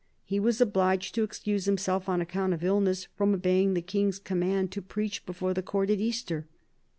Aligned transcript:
He 0.25 0.39
was 0.39 0.59
obliged 0.59 1.13
to 1.13 1.21
excuse 1.21 1.65
himself, 1.65 2.09
on 2.09 2.21
account 2.21 2.53
of 2.55 2.63
illness, 2.63 3.07
from 3.15 3.35
obeying 3.35 3.75
the 3.75 3.83
King's 3.83 4.17
command 4.17 4.71
to 4.71 4.81
preach 4.81 5.23
before 5.27 5.53
the 5.53 5.61
Court 5.61 5.91
at 5.91 5.99
Easter. 5.99 6.47